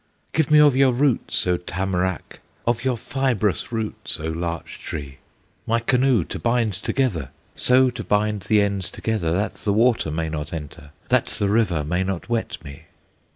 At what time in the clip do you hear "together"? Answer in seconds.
6.73-7.29, 8.89-9.31